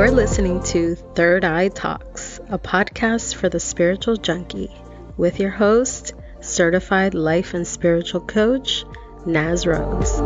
You're 0.00 0.12
listening 0.12 0.62
to 0.62 0.94
Third 0.94 1.44
Eye 1.44 1.68
Talks, 1.68 2.40
a 2.48 2.58
podcast 2.58 3.34
for 3.34 3.50
the 3.50 3.60
spiritual 3.60 4.16
junkie, 4.16 4.74
with 5.18 5.38
your 5.38 5.50
host, 5.50 6.14
certified 6.40 7.12
life 7.12 7.52
and 7.52 7.66
spiritual 7.66 8.22
coach, 8.22 8.86
Naz 9.26 9.66
Rose. 9.66 10.20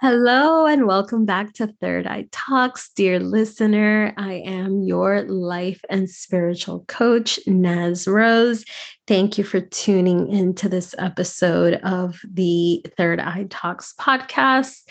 Hello, 0.00 0.64
and 0.64 0.86
welcome 0.86 1.26
back 1.26 1.52
to 1.52 1.66
Third 1.66 2.06
Eye 2.06 2.26
Talks, 2.32 2.90
dear 2.96 3.20
listener. 3.20 4.14
I 4.16 4.42
am 4.46 4.80
your 4.80 5.24
life 5.24 5.82
and 5.90 6.08
spiritual 6.08 6.86
coach, 6.88 7.38
Naz 7.46 8.08
Rose. 8.08 8.64
Thank 9.12 9.36
you 9.36 9.44
for 9.44 9.60
tuning 9.60 10.32
into 10.32 10.70
this 10.70 10.94
episode 10.96 11.74
of 11.84 12.18
the 12.24 12.82
Third 12.96 13.20
Eye 13.20 13.44
Talks 13.50 13.92
podcast. 14.00 14.88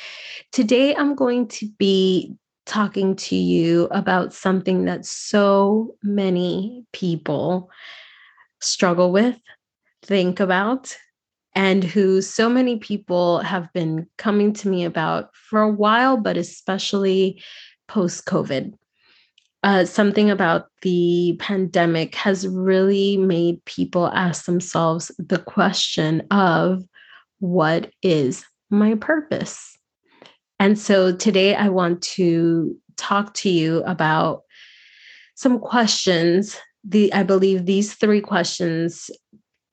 Today, 0.51 0.95
I'm 0.95 1.15
going 1.15 1.47
to 1.47 1.67
be 1.79 2.35
talking 2.67 3.15
to 3.15 3.35
you 3.35 3.85
about 3.85 4.31
something 4.31 4.85
that 4.85 5.07
so 5.07 5.95
many 6.03 6.85
people 6.93 7.71
struggle 8.59 9.11
with, 9.11 9.39
think 10.03 10.39
about, 10.39 10.95
and 11.55 11.83
who 11.83 12.21
so 12.21 12.47
many 12.47 12.77
people 12.77 13.39
have 13.39 13.73
been 13.73 14.05
coming 14.19 14.53
to 14.53 14.69
me 14.69 14.85
about 14.85 15.35
for 15.35 15.63
a 15.63 15.71
while, 15.71 16.15
but 16.15 16.37
especially 16.37 17.41
post 17.87 18.27
COVID. 18.27 18.73
Uh, 19.63 19.85
something 19.85 20.31
about 20.31 20.67
the 20.81 21.35
pandemic 21.39 22.15
has 22.15 22.47
really 22.47 23.15
made 23.17 23.63
people 23.65 24.07
ask 24.07 24.45
themselves 24.45 25.11
the 25.19 25.37
question 25.37 26.23
of 26.31 26.83
what 27.39 27.91
is 28.01 28.43
my 28.71 28.95
purpose? 28.95 29.77
And 30.59 30.77
so 30.79 31.15
today 31.15 31.55
I 31.55 31.69
want 31.69 32.01
to 32.03 32.75
talk 32.97 33.33
to 33.35 33.49
you 33.49 33.83
about 33.83 34.43
some 35.35 35.59
questions. 35.59 36.57
The 36.83 37.13
I 37.13 37.23
believe 37.23 37.65
these 37.65 37.93
three 37.93 38.21
questions 38.21 39.11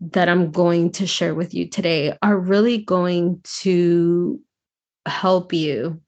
that 0.00 0.28
I'm 0.28 0.50
going 0.50 0.92
to 0.92 1.06
share 1.06 1.34
with 1.34 1.54
you 1.54 1.68
today 1.68 2.16
are 2.22 2.38
really 2.38 2.78
going 2.78 3.40
to 3.60 4.40
help 5.06 5.52
you 5.52 6.00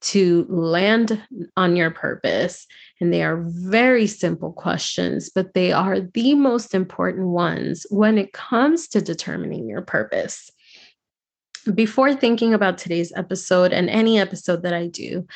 to 0.00 0.46
land 0.48 1.22
on 1.56 1.76
your 1.76 1.90
purpose. 1.90 2.66
And 3.00 3.12
they 3.12 3.22
are 3.22 3.42
very 3.46 4.06
simple 4.06 4.52
questions, 4.52 5.30
but 5.34 5.54
they 5.54 5.72
are 5.72 6.00
the 6.00 6.34
most 6.34 6.74
important 6.74 7.28
ones 7.28 7.86
when 7.90 8.18
it 8.18 8.32
comes 8.32 8.88
to 8.88 9.00
determining 9.00 9.68
your 9.68 9.82
purpose. 9.82 10.50
Before 11.74 12.14
thinking 12.14 12.54
about 12.54 12.78
today's 12.78 13.12
episode 13.16 13.72
and 13.72 13.90
any 13.90 14.18
episode 14.18 14.62
that 14.62 14.72
I 14.72 14.86
do, 14.86 15.26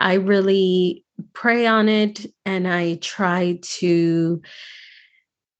I 0.00 0.14
really 0.14 1.04
pray 1.34 1.66
on 1.66 1.88
it 1.90 2.24
and 2.46 2.66
I 2.66 2.96
try 2.96 3.58
to 3.62 4.40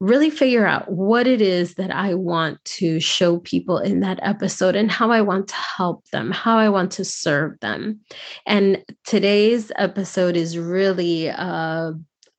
really 0.04 0.28
figure 0.28 0.66
out 0.66 0.90
what 0.90 1.26
it 1.26 1.40
is 1.40 1.74
that 1.74 1.90
I 1.90 2.14
want 2.14 2.62
to 2.64 3.00
show 3.00 3.38
people 3.38 3.78
in 3.78 4.00
that 4.00 4.18
episode 4.22 4.76
and 4.76 4.90
how 4.90 5.10
I 5.10 5.22
want 5.22 5.48
to 5.48 5.54
help 5.54 6.08
them, 6.10 6.30
how 6.30 6.58
I 6.58 6.68
want 6.68 6.92
to 6.92 7.04
serve 7.04 7.58
them. 7.60 8.00
And 8.46 8.84
today's 9.06 9.72
episode 9.76 10.36
is 10.36 10.58
really 10.58 11.30
uh, 11.30 11.92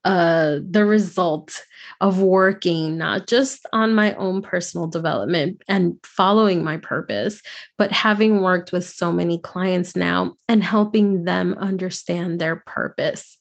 uh, 0.03 0.59
the 0.69 0.85
result 0.85 1.63
of 2.01 2.19
working 2.19 2.97
not 2.97 3.25
just 3.25 3.65
on 3.73 3.95
my 3.95 4.13
own 4.15 4.41
personal 4.43 4.85
development 4.85 5.63
and 5.67 5.97
following 6.03 6.63
my 6.63 6.77
purpose, 6.77 7.41
but 7.79 7.91
having 7.91 8.41
worked 8.41 8.71
with 8.71 8.87
so 8.87 9.11
many 9.11 9.39
clients 9.39 9.95
now 9.95 10.35
and 10.47 10.63
helping 10.63 11.23
them 11.23 11.55
understand 11.57 12.39
their 12.39 12.57
purpose. 12.67 13.37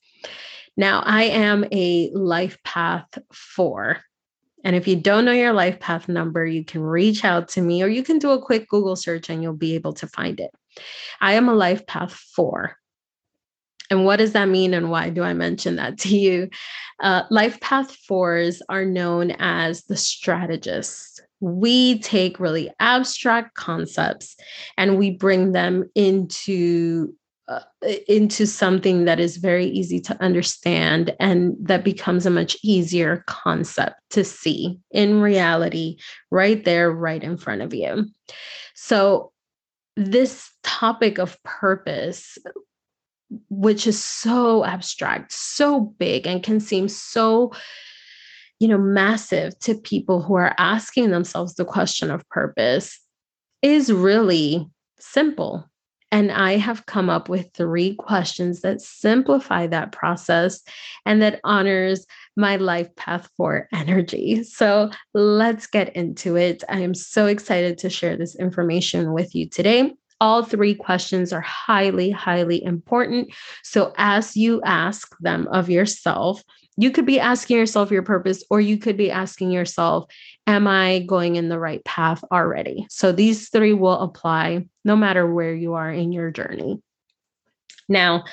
Now, 0.77 1.03
I 1.05 1.25
am 1.25 1.65
a 1.71 2.11
life 2.15 2.57
path 2.65 3.07
four. 3.33 3.99
And 4.65 4.75
if 4.75 4.89
you 4.89 4.97
don't 4.97 5.27
know 5.27 5.33
your 5.33 5.53
life 5.53 5.79
path 5.79 6.09
number, 6.09 6.45
you 6.47 6.65
can 6.65 6.83
reach 6.83 7.25
out 7.25 7.49
to 7.51 7.61
me 7.61 7.83
or 7.83 7.87
you 7.87 8.03
can 8.03 8.19
do 8.19 8.31
a 8.31 8.43
quick 8.43 8.69
Google 8.69 8.97
search 8.97 9.29
and 9.29 9.43
you'll 9.43 9.53
be 9.53 9.75
able 9.75 9.93
to 9.95 10.09
find 10.09 10.41
it. 10.41 10.51
I 11.21 11.35
am 11.35 11.49
a 11.49 11.55
life 11.55 11.87
path 11.87 12.13
four. 12.13 12.77
And 13.91 14.07
what 14.07 14.17
does 14.17 14.33
that 14.33 14.49
mean 14.49 14.73
and 14.73 14.91
why 14.91 15.11
do 15.11 15.23
I 15.23 15.35
mention 15.35 15.77
that 15.77 15.99
to 16.01 16.17
you? 16.17 16.49
Uh, 17.01 17.25
life 17.31 17.61
path 17.61 17.95
fours 17.95 18.63
are 18.69 18.85
known 18.85 19.33
as 19.33 19.85
the 19.85 19.97
strategists. 19.97 21.21
We 21.41 21.99
take 21.99 22.41
really 22.41 22.71
abstract 22.81 23.55
concepts 23.55 24.37
and 24.79 24.99
we 24.99 25.11
bring 25.11 25.53
them 25.53 25.91
into 25.95 27.15
uh, 27.49 27.61
into 28.09 28.47
something 28.47 29.05
that 29.05 29.21
is 29.21 29.37
very 29.37 29.67
easy 29.67 30.01
to 30.01 30.23
understand 30.23 31.15
and 31.21 31.55
that 31.61 31.85
becomes 31.85 32.25
a 32.25 32.31
much 32.31 32.57
easier 32.63 33.23
concept 33.27 33.97
to 34.11 34.25
see 34.25 34.79
in 34.91 35.21
reality 35.21 35.99
right 36.31 36.65
there 36.65 36.91
right 36.91 37.23
in 37.23 37.37
front 37.37 37.61
of 37.61 37.75
you. 37.75 38.07
So 38.75 39.33
this 39.97 40.51
topic 40.63 41.19
of 41.19 41.41
purpose 41.43 42.39
which 43.49 43.87
is 43.87 44.03
so 44.03 44.65
abstract 44.65 45.33
so 45.33 45.81
big 45.81 46.27
and 46.27 46.43
can 46.43 46.61
seem 46.61 46.89
so 46.89 47.53
you 48.61 48.69
know 48.69 48.79
massive 48.79 49.59
to 49.59 49.75
people 49.75 50.23
who 50.23 50.35
are 50.35 50.55
asking 50.59 51.11
themselves 51.11 51.55
the 51.55 51.65
question 51.65 52.11
of 52.11 52.29
purpose 52.29 53.01
is 53.63 53.93
really 53.93 54.67
simple 54.99 55.69
and 56.15 56.31
I 56.31 56.59
have 56.59 56.87
come 56.87 57.11
up 57.11 57.29
with 57.29 57.51
three 57.55 57.97
questions 57.97 58.61
that 58.61 58.81
simplify 58.81 59.67
that 59.67 59.91
process 59.91 60.63
and 61.05 61.21
that 61.21 61.41
honors 61.43 62.07
my 62.37 62.55
life 62.55 62.95
path 62.95 63.29
four 63.37 63.67
energy. 63.73 64.45
So 64.45 64.93
let's 65.13 65.67
get 65.67 65.97
into 65.97 66.37
it. 66.37 66.63
I 66.69 66.79
am 66.79 66.95
so 66.95 67.27
excited 67.27 67.79
to 67.79 67.91
share 67.91 68.17
this 68.17 68.37
information 68.37 69.13
with 69.13 69.35
you 69.35 69.49
today. 69.49 69.93
All 70.21 70.45
three 70.45 70.77
questions 70.77 71.33
are 71.33 71.41
highly, 71.41 72.13
highly 72.13 72.63
important. 72.63 73.35
So 73.65 73.93
as 73.97 74.37
you 74.37 74.63
ask 74.63 75.19
them 75.19 75.49
of 75.49 75.69
yourself, 75.69 76.45
you 76.77 76.91
could 76.91 77.07
be 77.07 77.21
asking 77.21 77.57
yourself 77.57 77.91
your 77.91 78.03
purpose, 78.03 78.43
or 78.51 78.61
you 78.61 78.79
could 78.79 78.97
be 78.97 79.11
asking 79.11 79.51
yourself, 79.51 80.11
Am 80.47 80.67
I 80.67 81.01
going 81.01 81.37
in 81.37 81.49
the 81.49 81.59
right 81.59 81.85
path 81.85 82.23
already? 82.31 82.87
So 82.91 83.13
these 83.13 83.49
three 83.49 83.73
will 83.73 84.01
apply 84.01 84.67
no 84.85 84.97
matter 84.97 85.33
where 85.33 85.55
you 85.55 85.75
are 85.75 85.91
in 85.91 86.13
your 86.13 86.31
journey. 86.31 86.83
Now, 87.89 88.25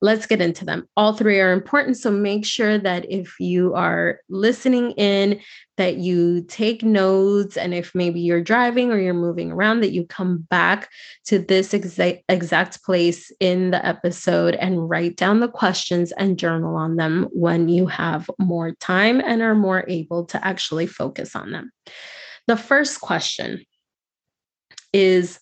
let's 0.00 0.26
get 0.26 0.40
into 0.40 0.64
them. 0.64 0.88
All 0.96 1.12
three 1.12 1.40
are 1.40 1.52
important. 1.52 1.96
So 1.96 2.10
make 2.10 2.46
sure 2.46 2.78
that 2.78 3.10
if 3.10 3.34
you 3.40 3.74
are 3.74 4.20
listening 4.28 4.92
in, 4.92 5.40
that 5.76 5.96
you 5.96 6.42
take 6.48 6.82
notes. 6.82 7.56
And 7.56 7.74
if 7.74 7.94
maybe 7.94 8.20
you're 8.20 8.42
driving 8.42 8.92
or 8.92 8.98
you're 8.98 9.14
moving 9.14 9.50
around, 9.50 9.80
that 9.80 9.92
you 9.92 10.06
come 10.06 10.46
back 10.50 10.88
to 11.26 11.38
this 11.38 11.74
exact, 11.74 12.22
exact 12.28 12.84
place 12.84 13.32
in 13.40 13.70
the 13.70 13.84
episode 13.84 14.54
and 14.56 14.88
write 14.88 15.16
down 15.16 15.40
the 15.40 15.48
questions 15.48 16.12
and 16.12 16.38
journal 16.38 16.76
on 16.76 16.96
them 16.96 17.28
when 17.32 17.68
you 17.68 17.86
have 17.86 18.30
more 18.38 18.72
time 18.72 19.20
and 19.20 19.42
are 19.42 19.54
more 19.54 19.84
able 19.88 20.24
to 20.26 20.46
actually 20.46 20.86
focus 20.86 21.34
on 21.34 21.50
them. 21.50 21.70
The 22.46 22.56
first 22.56 23.00
question 23.00 23.64
is 24.92 25.38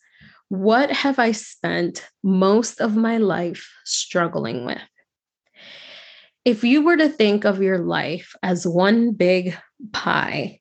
what 0.48 0.90
have 0.90 1.18
I 1.18 1.32
spent 1.32 2.06
most 2.22 2.80
of 2.80 2.96
my 2.96 3.18
life 3.18 3.68
struggling 3.84 4.64
with? 4.64 4.80
If 6.44 6.62
you 6.62 6.82
were 6.82 6.96
to 6.96 7.08
think 7.08 7.44
of 7.44 7.60
your 7.60 7.78
life 7.78 8.34
as 8.42 8.66
one 8.66 9.12
big 9.12 9.56
pie, 9.92 10.60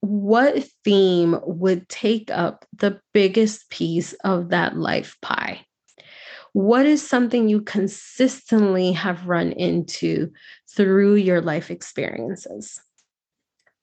what 0.00 0.64
theme 0.84 1.38
would 1.42 1.88
take 1.88 2.30
up 2.30 2.66
the 2.76 3.00
biggest 3.14 3.70
piece 3.70 4.12
of 4.24 4.50
that 4.50 4.76
life 4.76 5.16
pie? 5.22 5.64
What 6.52 6.86
is 6.86 7.06
something 7.06 7.48
you 7.48 7.62
consistently 7.62 8.92
have 8.92 9.26
run 9.26 9.52
into 9.52 10.30
through 10.76 11.16
your 11.16 11.40
life 11.40 11.70
experiences? 11.70 12.80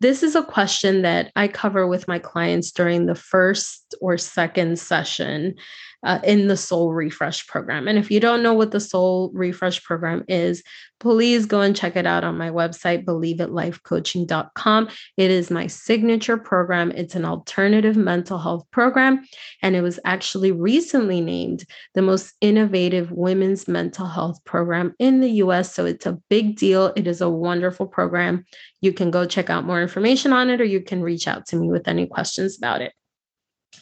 This 0.02 0.24
is 0.24 0.36
a 0.36 0.44
question 0.44 1.04
that 1.04 1.32
I 1.36 1.48
cover 1.48 1.88
with 1.88 2.08
my 2.08 2.20
clients 2.20 2.72
during 2.72 3.06
the 3.06 3.16
first 3.16 3.96
or 4.02 4.18
second 4.18 4.78
session 4.78 5.56
uh, 6.04 6.20
in 6.24 6.48
the 6.48 6.58
Soul 6.58 6.94
Refresh 6.94 7.48
program. 7.48 7.88
And 7.88 7.98
if 7.98 8.12
you 8.12 8.20
don't 8.20 8.44
know 8.44 8.54
what 8.54 8.72
the 8.72 8.80
Soul 8.80 9.32
Refresh 9.34 9.84
program 9.84 10.24
is, 10.28 10.64
please 11.00 11.46
go 11.46 11.62
and 11.62 11.76
check 11.76 11.96
it 11.96 12.06
out 12.06 12.24
on 12.24 12.38
my 12.38 12.50
website, 12.50 13.06
believeItlifecoaching.com. 13.06 14.90
It 15.18 15.32
is 15.32 15.52
my 15.52 15.68
signature 15.68 16.38
program. 16.38 16.92
It's 16.92 17.16
an 17.16 17.26
alternative 17.26 17.98
mental 17.98 18.38
health 18.38 18.66
program, 18.72 19.26
and 19.62 19.76
it 19.76 19.82
was 19.82 20.00
actually 20.06 20.52
recently 20.52 21.22
named 21.22 21.66
the 21.94 22.02
most 22.02 22.34
innovative 22.42 23.12
women's 23.12 23.68
mental 23.68 24.08
health 24.08 24.44
program 24.46 24.94
in 25.00 25.22
the 25.22 25.32
US. 25.32 25.74
So 25.74 25.86
it's 25.86 26.06
a 26.06 26.20
big 26.30 26.56
deal. 26.56 26.94
It 26.96 27.08
is 27.08 27.22
a 27.22 27.30
wonderful 27.30 27.88
program. 27.88 28.46
You 28.82 28.94
can 28.94 29.12
go 29.12 29.26
check 29.26 29.50
out 29.50 29.66
more 29.66 29.82
information 29.82 30.34
on 30.34 30.50
it, 30.50 30.62
or 30.62 30.66
you 30.66 30.82
can 30.82 31.02
reach 31.02 31.28
out 31.28 31.48
to 31.48 31.56
me 31.56 31.70
with 31.70 31.88
any 31.88 32.08
questions 32.08 32.58
about 32.58 32.82
it. 32.82 32.94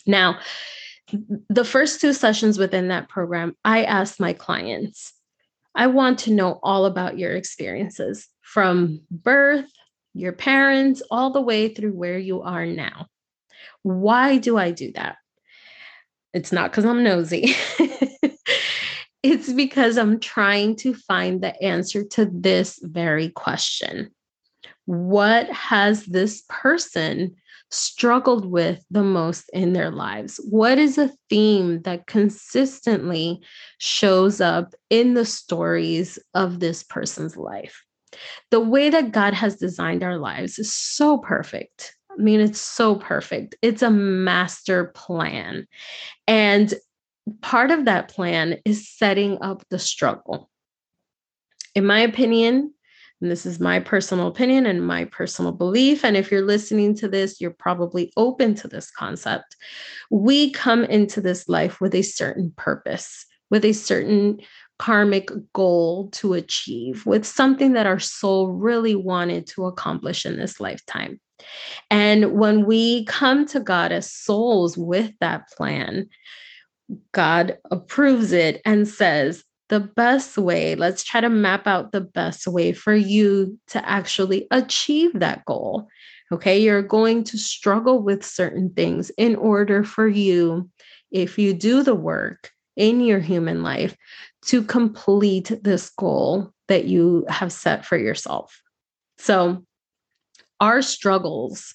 Now, 0.06 0.40
the 1.50 1.66
first 1.66 2.02
two 2.02 2.14
sessions 2.14 2.58
within 2.58 2.88
that 2.90 3.10
program, 3.10 3.56
I 3.64 3.84
asked 3.84 4.20
my 4.20 4.34
clients, 4.34 5.14
I 5.76 5.88
want 5.88 6.20
to 6.20 6.34
know 6.34 6.60
all 6.64 6.86
about 6.86 7.18
your 7.18 7.34
experiences 7.34 8.28
from 8.42 9.02
birth, 9.10 9.70
your 10.14 10.34
parents, 10.34 11.02
all 11.10 11.32
the 11.32 11.42
way 11.42 11.74
through 11.74 11.94
where 11.94 12.18
you 12.18 12.42
are 12.42 12.66
now. 12.66 13.08
Why 13.82 14.38
do 14.38 14.58
I 14.58 14.72
do 14.72 14.92
that? 14.94 15.18
It's 16.34 16.52
not 16.52 16.72
because 16.72 16.86
I'm 16.86 17.04
nosy. 17.04 17.56
it's 19.24 19.52
because 19.54 19.98
I'm 19.98 20.20
trying 20.20 20.76
to 20.78 20.94
find 20.94 21.42
the 21.42 21.62
answer 21.62 22.04
to 22.04 22.30
this 22.32 22.80
very 22.82 23.30
question. 23.30 24.12
What 24.86 25.50
has 25.50 26.06
this 26.06 26.44
person 26.50 27.36
struggled 27.74 28.46
with 28.46 28.84
the 28.92 29.04
most 29.04 29.50
in 29.54 29.74
their 29.74 29.92
lives? 29.92 30.40
What 30.50 30.78
is 30.78 30.98
a 30.98 31.12
theme 31.30 31.82
that 31.82 32.08
consistently 32.08 33.42
shows 33.80 34.40
up 34.40 34.74
in 34.90 35.14
the 35.14 35.26
stories 35.26 36.20
of 36.34 36.60
this 36.60 36.84
person's 36.84 37.36
life? 37.36 37.84
The 38.52 38.60
way 38.60 38.90
that 38.90 39.12
God 39.12 39.34
has 39.34 39.56
designed 39.56 40.04
our 40.04 40.18
lives 40.18 40.60
is 40.60 40.74
so 40.74 41.18
perfect. 41.18 41.96
I 42.12 42.22
mean, 42.22 42.40
it's 42.40 42.62
so 42.62 42.96
perfect. 42.96 43.56
It's 43.62 43.82
a 43.82 43.90
master 43.90 44.86
plan. 44.96 45.68
And 46.28 46.74
part 47.42 47.72
of 47.72 47.86
that 47.86 48.10
plan 48.10 48.58
is 48.66 48.90
setting 48.90 49.40
up 49.42 49.64
the 49.70 49.80
struggle. 49.80 50.50
In 51.74 51.86
my 51.86 52.02
opinion, 52.02 52.74
and 53.24 53.32
this 53.32 53.46
is 53.46 53.60
my 53.60 53.80
personal 53.80 54.28
opinion 54.28 54.66
and 54.66 54.86
my 54.86 55.06
personal 55.06 55.54
belief. 55.54 56.04
And 56.04 56.18
if 56.18 56.30
you're 56.30 56.46
listening 56.46 56.94
to 56.96 57.08
this, 57.08 57.40
you're 57.40 57.52
probably 57.52 58.12
open 58.18 58.54
to 58.56 58.68
this 58.68 58.92
concept. 58.92 59.56
We 60.12 60.52
come 60.52 60.84
into 60.84 61.22
this 61.22 61.48
life 61.48 61.80
with 61.80 61.96
a 61.96 62.02
certain 62.02 62.54
purpose, 62.58 63.26
with 63.50 63.64
a 63.64 63.72
certain 63.72 64.42
karmic 64.78 65.30
goal 65.54 66.10
to 66.10 66.34
achieve, 66.34 67.06
with 67.06 67.26
something 67.26 67.74
that 67.74 67.86
our 67.86 68.00
soul 68.00 68.50
really 68.50 68.96
wanted 68.96 69.48
to 69.48 69.66
accomplish 69.68 70.26
in 70.26 70.36
this 70.36 70.60
lifetime. 70.60 71.22
And 71.90 72.34
when 72.34 72.66
we 72.66 73.06
come 73.06 73.46
to 73.48 73.62
God 73.62 73.94
as 73.94 74.12
souls 74.12 74.78
with 74.78 75.14
that 75.22 75.50
plan, 75.50 76.10
God 77.14 77.58
approves 77.72 78.34
it 78.34 78.62
and 78.66 78.86
says, 78.86 79.46
the 79.74 79.80
best 79.80 80.38
way, 80.38 80.76
let's 80.76 81.04
try 81.04 81.20
to 81.20 81.30
map 81.30 81.66
out 81.66 81.92
the 81.92 82.02
best 82.02 82.46
way 82.46 82.74
for 82.74 82.94
you 82.94 83.60
to 83.66 83.90
actually 83.90 84.46
achieve 84.52 85.10
that 85.16 85.44
goal. 85.46 85.88
Okay, 86.32 86.62
you're 86.62 86.84
going 86.84 87.24
to 87.24 87.40
struggle 87.40 88.00
with 88.00 88.24
certain 88.24 88.70
things 88.70 89.10
in 89.18 89.36
order 89.36 89.84
for 89.84 90.08
you, 90.08 90.70
if 91.10 91.40
you 91.40 91.56
do 91.56 91.82
the 91.82 91.96
work 91.96 92.52
in 92.76 93.02
your 93.02 93.20
human 93.20 93.64
life, 93.64 93.98
to 94.46 94.62
complete 94.62 95.52
this 95.64 95.90
goal 95.90 96.54
that 96.68 96.86
you 96.86 97.26
have 97.28 97.52
set 97.52 97.84
for 97.84 97.98
yourself. 97.98 98.62
So, 99.18 99.66
our 100.60 100.84
struggles 100.84 101.74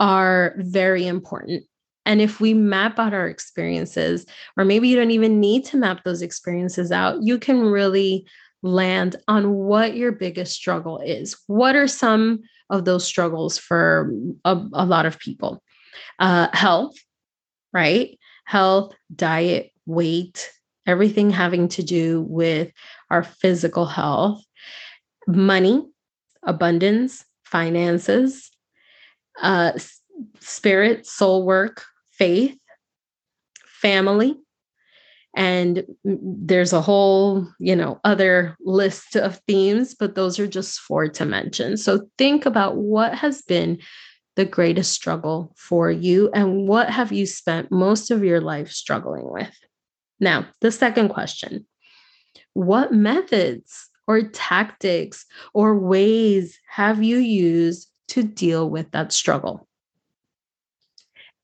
are 0.00 0.56
very 0.58 1.06
important 1.06 1.62
and 2.08 2.22
if 2.22 2.40
we 2.40 2.54
map 2.54 2.98
out 2.98 3.12
our 3.12 3.28
experiences, 3.28 4.24
or 4.56 4.64
maybe 4.64 4.88
you 4.88 4.96
don't 4.96 5.10
even 5.10 5.40
need 5.40 5.66
to 5.66 5.76
map 5.76 6.04
those 6.04 6.22
experiences 6.22 6.90
out, 6.90 7.22
you 7.22 7.38
can 7.38 7.60
really 7.60 8.26
land 8.62 9.16
on 9.28 9.52
what 9.52 9.94
your 9.94 10.10
biggest 10.10 10.54
struggle 10.54 10.98
is. 11.00 11.36
What 11.48 11.76
are 11.76 11.86
some 11.86 12.40
of 12.70 12.86
those 12.86 13.04
struggles 13.04 13.58
for 13.58 14.10
a, 14.46 14.58
a 14.72 14.86
lot 14.86 15.04
of 15.04 15.18
people? 15.18 15.62
Uh, 16.18 16.48
health, 16.54 16.96
right? 17.74 18.18
Health, 18.46 18.94
diet, 19.14 19.70
weight, 19.84 20.50
everything 20.86 21.28
having 21.28 21.68
to 21.68 21.82
do 21.82 22.22
with 22.22 22.72
our 23.10 23.22
physical 23.22 23.84
health, 23.84 24.42
money, 25.26 25.86
abundance, 26.42 27.26
finances, 27.44 28.50
uh, 29.42 29.72
spirit, 30.40 31.06
soul 31.06 31.44
work, 31.44 31.84
faith, 32.18 32.56
family, 33.66 34.36
and 35.36 35.84
there's 36.04 36.72
a 36.72 36.80
whole, 36.80 37.46
you 37.60 37.76
know, 37.76 38.00
other 38.02 38.56
list 38.60 39.14
of 39.14 39.40
themes, 39.46 39.94
but 39.94 40.14
those 40.14 40.38
are 40.38 40.46
just 40.46 40.80
four 40.80 41.08
to 41.08 41.24
mention. 41.24 41.76
So 41.76 42.08
think 42.18 42.46
about 42.46 42.76
what 42.76 43.14
has 43.14 43.42
been 43.42 43.78
the 44.36 44.44
greatest 44.44 44.92
struggle 44.92 45.54
for 45.56 45.90
you 45.90 46.30
and 46.32 46.66
what 46.66 46.90
have 46.90 47.12
you 47.12 47.26
spent 47.26 47.70
most 47.70 48.10
of 48.10 48.24
your 48.24 48.40
life 48.40 48.70
struggling 48.70 49.30
with? 49.30 49.54
Now, 50.20 50.46
the 50.60 50.72
second 50.72 51.10
question 51.10 51.66
What 52.54 52.92
methods 52.92 53.88
or 54.06 54.22
tactics 54.22 55.26
or 55.54 55.78
ways 55.78 56.58
have 56.68 57.02
you 57.02 57.18
used 57.18 57.90
to 58.08 58.22
deal 58.22 58.68
with 58.70 58.90
that 58.92 59.12
struggle? 59.12 59.67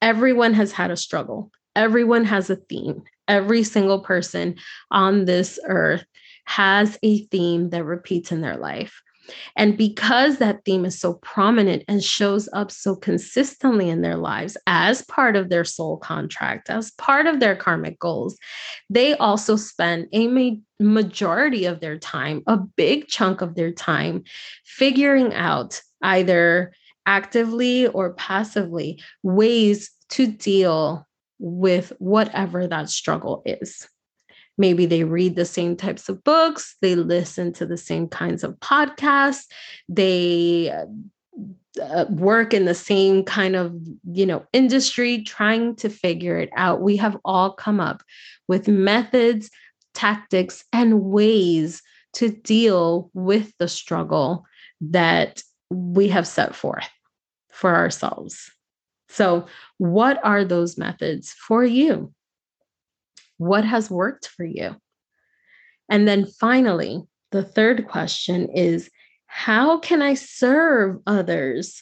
Everyone 0.04 0.52
has 0.52 0.70
had 0.70 0.90
a 0.90 0.96
struggle. 0.98 1.50
Everyone 1.74 2.26
has 2.26 2.50
a 2.50 2.56
theme. 2.56 3.02
Every 3.26 3.64
single 3.64 4.00
person 4.00 4.56
on 4.90 5.24
this 5.24 5.58
earth 5.66 6.04
has 6.44 6.98
a 7.02 7.24
theme 7.28 7.70
that 7.70 7.84
repeats 7.84 8.30
in 8.30 8.42
their 8.42 8.58
life. 8.58 9.00
And 9.56 9.78
because 9.78 10.36
that 10.36 10.62
theme 10.66 10.84
is 10.84 11.00
so 11.00 11.14
prominent 11.14 11.84
and 11.88 12.04
shows 12.04 12.50
up 12.52 12.70
so 12.70 12.94
consistently 12.94 13.88
in 13.88 14.02
their 14.02 14.18
lives 14.18 14.58
as 14.66 15.00
part 15.06 15.36
of 15.36 15.48
their 15.48 15.64
soul 15.64 15.96
contract, 15.96 16.68
as 16.68 16.90
part 16.90 17.26
of 17.26 17.40
their 17.40 17.56
karmic 17.56 17.98
goals, 17.98 18.36
they 18.90 19.16
also 19.16 19.56
spend 19.56 20.08
a 20.12 20.28
ma- 20.28 20.60
majority 20.78 21.64
of 21.64 21.80
their 21.80 21.98
time, 21.98 22.42
a 22.46 22.58
big 22.58 23.08
chunk 23.08 23.40
of 23.40 23.54
their 23.54 23.72
time, 23.72 24.22
figuring 24.66 25.32
out 25.32 25.80
either 26.02 26.74
actively 27.06 27.86
or 27.88 28.14
passively 28.14 29.00
ways 29.22 29.90
to 30.10 30.26
deal 30.26 31.06
with 31.38 31.92
whatever 31.98 32.66
that 32.66 32.90
struggle 32.90 33.42
is. 33.44 33.88
Maybe 34.56 34.86
they 34.86 35.02
read 35.02 35.34
the 35.34 35.44
same 35.44 35.76
types 35.76 36.08
of 36.08 36.22
books, 36.22 36.76
they 36.80 36.94
listen 36.94 37.52
to 37.54 37.66
the 37.66 37.76
same 37.76 38.08
kinds 38.08 38.44
of 38.44 38.54
podcasts, 38.60 39.46
they 39.88 40.72
uh, 41.82 42.04
work 42.08 42.54
in 42.54 42.66
the 42.66 42.74
same 42.74 43.24
kind 43.24 43.56
of, 43.56 43.74
you 44.04 44.24
know, 44.24 44.44
industry 44.52 45.22
trying 45.22 45.74
to 45.76 45.88
figure 45.88 46.38
it 46.38 46.50
out. 46.56 46.80
We 46.80 46.96
have 46.98 47.18
all 47.24 47.52
come 47.52 47.80
up 47.80 48.02
with 48.46 48.68
methods, 48.68 49.50
tactics 49.92 50.64
and 50.72 51.02
ways 51.02 51.82
to 52.14 52.30
deal 52.30 53.10
with 53.12 53.52
the 53.58 53.68
struggle 53.68 54.46
that 54.80 55.42
we 55.70 56.08
have 56.08 56.26
set 56.26 56.54
forth 56.54 56.88
for 57.50 57.74
ourselves. 57.74 58.50
So, 59.14 59.46
what 59.78 60.18
are 60.24 60.44
those 60.44 60.76
methods 60.76 61.32
for 61.32 61.64
you? 61.64 62.12
What 63.38 63.64
has 63.64 63.88
worked 63.88 64.26
for 64.26 64.44
you? 64.44 64.74
And 65.88 66.08
then 66.08 66.26
finally, 66.26 67.04
the 67.30 67.44
third 67.44 67.86
question 67.86 68.48
is 68.48 68.90
how 69.26 69.78
can 69.78 70.02
I 70.02 70.14
serve 70.14 70.98
others 71.06 71.80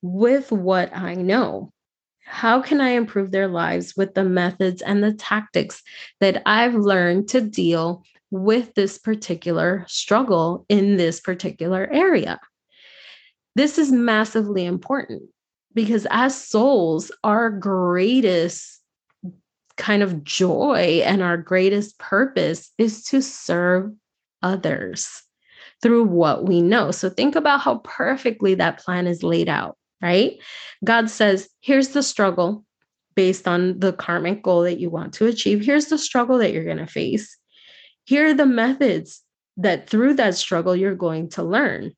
with 0.00 0.50
what 0.50 0.96
I 0.96 1.16
know? 1.16 1.70
How 2.24 2.62
can 2.62 2.80
I 2.80 2.90
improve 2.90 3.30
their 3.30 3.48
lives 3.48 3.94
with 3.94 4.14
the 4.14 4.24
methods 4.24 4.80
and 4.80 5.04
the 5.04 5.12
tactics 5.12 5.82
that 6.20 6.42
I've 6.46 6.74
learned 6.74 7.28
to 7.28 7.42
deal 7.42 8.04
with 8.30 8.72
this 8.72 8.96
particular 8.96 9.84
struggle 9.86 10.64
in 10.70 10.96
this 10.96 11.20
particular 11.20 11.86
area? 11.92 12.40
This 13.54 13.76
is 13.76 13.92
massively 13.92 14.64
important 14.64 15.24
because 15.74 16.06
as 16.10 16.40
souls, 16.42 17.10
our 17.22 17.50
greatest 17.50 18.80
kind 19.76 20.02
of 20.02 20.24
joy 20.24 21.02
and 21.04 21.22
our 21.22 21.36
greatest 21.36 21.98
purpose 21.98 22.70
is 22.76 23.04
to 23.04 23.22
serve 23.22 23.92
others 24.42 25.22
through 25.82 26.04
what 26.04 26.44
we 26.46 26.60
know. 26.60 26.90
So 26.90 27.08
think 27.08 27.36
about 27.36 27.60
how 27.60 27.78
perfectly 27.78 28.54
that 28.56 28.78
plan 28.78 29.06
is 29.06 29.22
laid 29.22 29.48
out, 29.48 29.78
right? 30.02 30.38
God 30.84 31.08
says, 31.08 31.48
here's 31.60 31.88
the 31.88 32.02
struggle 32.02 32.64
based 33.14 33.48
on 33.48 33.78
the 33.80 33.92
karmic 33.92 34.42
goal 34.42 34.62
that 34.62 34.78
you 34.78 34.90
want 34.90 35.14
to 35.14 35.26
achieve. 35.26 35.64
Here's 35.64 35.86
the 35.86 35.98
struggle 35.98 36.38
that 36.38 36.52
you're 36.52 36.64
going 36.64 36.76
to 36.76 36.86
face. 36.86 37.36
Here 38.04 38.26
are 38.28 38.34
the 38.34 38.46
methods 38.46 39.22
that 39.56 39.88
through 39.88 40.14
that 40.14 40.34
struggle 40.34 40.76
you're 40.76 40.94
going 40.94 41.30
to 41.30 41.42
learn. 41.42 41.92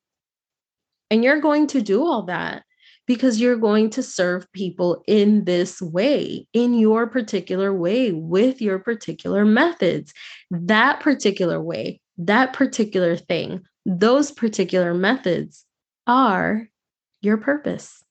And 1.10 1.22
you're 1.22 1.40
going 1.40 1.66
to 1.68 1.82
do 1.82 2.04
all 2.04 2.22
that 2.24 2.62
because 3.06 3.40
you're 3.40 3.56
going 3.56 3.90
to 3.90 4.02
serve 4.02 4.50
people 4.52 5.02
in 5.06 5.44
this 5.44 5.82
way, 5.82 6.46
in 6.52 6.74
your 6.74 7.06
particular 7.06 7.72
way, 7.72 8.12
with 8.12 8.60
your 8.60 8.78
particular 8.78 9.44
methods. 9.44 10.12
That 10.50 11.00
particular 11.00 11.60
way, 11.60 12.00
that 12.18 12.52
particular 12.52 13.16
thing, 13.16 13.62
those 13.84 14.30
particular 14.30 14.94
methods 14.94 15.64
are 16.06 16.68
your 17.20 17.36
purpose. 17.36 18.02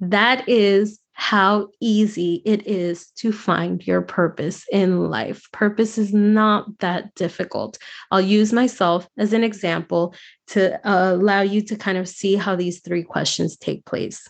That 0.00 0.48
is 0.48 0.98
how 1.14 1.68
easy 1.80 2.42
it 2.44 2.66
is 2.66 3.10
to 3.10 3.32
find 3.32 3.86
your 3.86 4.02
purpose 4.02 4.64
in 4.72 5.10
life. 5.10 5.46
Purpose 5.52 5.98
is 5.98 6.12
not 6.12 6.78
that 6.78 7.14
difficult. 7.14 7.78
I'll 8.10 8.20
use 8.20 8.52
myself 8.52 9.06
as 9.18 9.32
an 9.32 9.44
example 9.44 10.14
to 10.48 10.74
uh, 10.88 11.14
allow 11.14 11.42
you 11.42 11.62
to 11.62 11.76
kind 11.76 11.98
of 11.98 12.08
see 12.08 12.36
how 12.36 12.56
these 12.56 12.80
three 12.80 13.02
questions 13.02 13.56
take 13.56 13.84
place. 13.84 14.26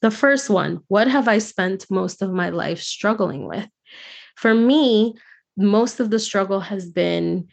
The 0.00 0.10
first 0.10 0.48
one 0.48 0.80
What 0.88 1.08
have 1.08 1.28
I 1.28 1.38
spent 1.38 1.90
most 1.90 2.22
of 2.22 2.30
my 2.30 2.50
life 2.50 2.80
struggling 2.80 3.46
with? 3.46 3.68
For 4.36 4.54
me, 4.54 5.14
most 5.56 5.98
of 5.98 6.10
the 6.10 6.20
struggle 6.20 6.60
has 6.60 6.88
been 6.88 7.48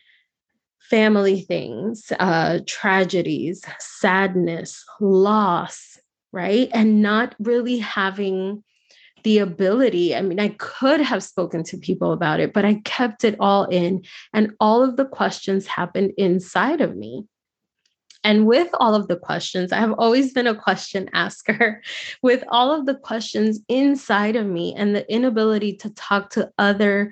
family 0.79 1.41
things, 1.41 2.11
uh, 2.19 2.59
tragedies, 2.67 3.63
sadness, 3.79 4.83
loss, 5.01 5.94
right? 6.35 6.69
And 6.73 7.01
not 7.01 7.33
really 7.39 7.79
having 7.79 8.63
the 9.23 9.39
ability. 9.39 10.15
I 10.15 10.21
mean, 10.21 10.39
I 10.39 10.49
could 10.49 11.01
have 11.01 11.23
spoken 11.23 11.63
to 11.63 11.77
people 11.77 12.11
about 12.11 12.39
it, 12.39 12.53
but 12.53 12.65
I 12.65 12.75
kept 12.85 13.23
it 13.23 13.35
all 13.39 13.65
in. 13.65 14.03
And 14.33 14.51
all 14.59 14.83
of 14.83 14.97
the 14.97 15.05
questions 15.05 15.65
happened 15.65 16.11
inside 16.17 16.81
of 16.81 16.95
me. 16.95 17.25
And 18.23 18.45
with 18.45 18.69
all 18.75 18.93
of 18.93 19.07
the 19.07 19.15
questions, 19.15 19.71
I 19.71 19.77
have 19.77 19.93
always 19.97 20.33
been 20.33 20.45
a 20.45 20.53
question 20.53 21.09
asker. 21.13 21.81
with 22.21 22.43
all 22.49 22.71
of 22.71 22.85
the 22.85 22.95
questions 22.95 23.61
inside 23.67 24.35
of 24.35 24.45
me 24.45 24.75
and 24.75 24.95
the 24.95 25.11
inability 25.11 25.77
to 25.77 25.89
talk 25.91 26.31
to 26.31 26.51
other 26.57 27.11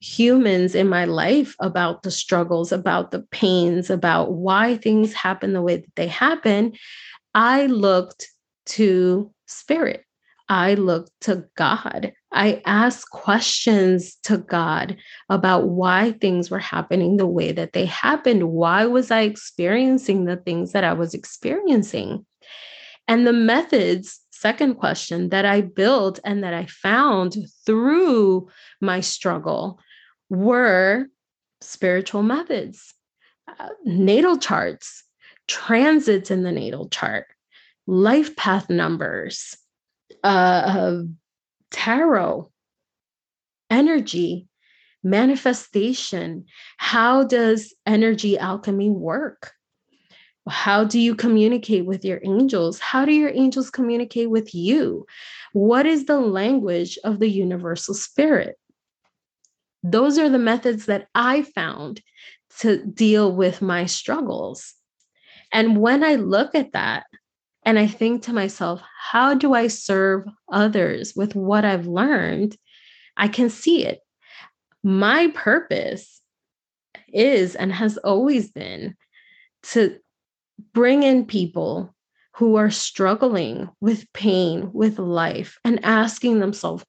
humans 0.00 0.74
in 0.76 0.88
my 0.88 1.06
life 1.06 1.56
about 1.60 2.02
the 2.02 2.10
struggles, 2.10 2.70
about 2.70 3.10
the 3.10 3.20
pains, 3.32 3.90
about 3.90 4.32
why 4.32 4.76
things 4.76 5.12
happen 5.12 5.54
the 5.54 5.62
way 5.62 5.76
that 5.76 5.96
they 5.96 6.06
happen, 6.06 6.72
I 7.34 7.66
looked 7.66 8.28
to 8.68 9.30
spirit. 9.46 10.04
I 10.48 10.74
looked 10.74 11.12
to 11.22 11.44
God. 11.56 12.12
I 12.32 12.62
asked 12.64 13.10
questions 13.10 14.16
to 14.24 14.38
God 14.38 14.96
about 15.28 15.68
why 15.68 16.12
things 16.12 16.50
were 16.50 16.58
happening 16.58 17.16
the 17.16 17.26
way 17.26 17.52
that 17.52 17.72
they 17.72 17.84
happened. 17.84 18.50
Why 18.50 18.86
was 18.86 19.10
I 19.10 19.22
experiencing 19.22 20.24
the 20.24 20.36
things 20.36 20.72
that 20.72 20.84
I 20.84 20.94
was 20.94 21.14
experiencing? 21.14 22.24
And 23.06 23.26
the 23.26 23.32
methods, 23.32 24.20
second 24.30 24.74
question, 24.76 25.30
that 25.30 25.44
I 25.44 25.62
built 25.62 26.20
and 26.24 26.44
that 26.44 26.54
I 26.54 26.66
found 26.66 27.36
through 27.66 28.48
my 28.80 29.00
struggle 29.00 29.80
were 30.30 31.06
spiritual 31.60 32.22
methods, 32.22 32.94
uh, 33.58 33.68
natal 33.84 34.36
charts, 34.36 35.04
transits 35.46 36.30
in 36.30 36.42
the 36.42 36.52
natal 36.52 36.88
chart, 36.88 37.26
life 37.88 38.36
path 38.36 38.68
numbers, 38.68 39.56
uh, 40.22 41.00
tarot, 41.70 42.52
energy, 43.70 44.46
manifestation. 45.02 46.44
How 46.76 47.24
does 47.24 47.74
energy 47.86 48.38
alchemy 48.38 48.90
work? 48.90 49.52
How 50.46 50.84
do 50.84 51.00
you 51.00 51.14
communicate 51.14 51.86
with 51.86 52.04
your 52.04 52.20
angels? 52.24 52.78
How 52.78 53.06
do 53.06 53.12
your 53.12 53.30
angels 53.30 53.70
communicate 53.70 54.28
with 54.28 54.54
you? 54.54 55.06
What 55.54 55.86
is 55.86 56.04
the 56.04 56.20
language 56.20 56.98
of 57.04 57.20
the 57.20 57.28
universal 57.28 57.94
spirit? 57.94 58.56
Those 59.82 60.18
are 60.18 60.28
the 60.28 60.38
methods 60.38 60.86
that 60.86 61.08
I 61.14 61.42
found 61.42 62.02
to 62.58 62.84
deal 62.84 63.34
with 63.34 63.62
my 63.62 63.86
struggles. 63.86 64.74
And 65.52 65.78
when 65.78 66.04
I 66.04 66.16
look 66.16 66.54
at 66.54 66.72
that 66.72 67.04
and 67.68 67.78
I 67.78 67.86
think 67.86 68.22
to 68.22 68.32
myself, 68.32 68.80
how 68.98 69.34
do 69.34 69.52
I 69.52 69.66
serve 69.66 70.24
others 70.50 71.12
with 71.14 71.34
what 71.34 71.66
I've 71.66 71.86
learned? 71.86 72.56
I 73.14 73.28
can 73.28 73.50
see 73.50 73.84
it. 73.84 74.00
My 74.82 75.28
purpose 75.34 76.22
is 77.12 77.54
and 77.54 77.70
has 77.70 77.98
always 77.98 78.50
been 78.50 78.96
to 79.64 79.98
bring 80.72 81.02
in 81.02 81.26
people 81.26 81.94
who 82.36 82.56
are 82.56 82.70
struggling 82.70 83.68
with 83.82 84.10
pain, 84.14 84.70
with 84.72 84.98
life, 84.98 85.58
and 85.62 85.84
asking 85.84 86.40
themselves 86.40 86.86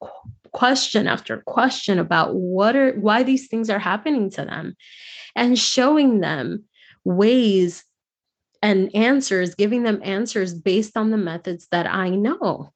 question 0.54 1.08
after 1.08 1.44
question 1.46 2.00
about 2.00 2.36
what 2.36 2.78
are 2.78 2.94
why 2.94 3.24
these 3.24 3.50
things 3.50 3.70
are 3.70 3.80
happening 3.80 4.30
to 4.30 4.46
them 4.46 4.78
and 5.36 5.60
showing 5.60 6.22
them 6.22 6.64
ways 7.04 7.84
and 8.62 8.94
answers 8.96 9.56
giving 9.56 9.84
them 9.84 10.02
answers 10.04 10.54
based 10.54 10.98
on 10.98 11.12
the 11.12 11.18
methods 11.18 11.68
that 11.72 11.88
I 11.88 12.10
know. 12.10 12.72